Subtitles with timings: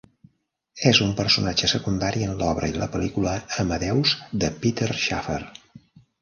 [0.91, 5.39] És un personatge secundari en l'obra i la pel·lícula "Amadeus", de Peter Shaffer.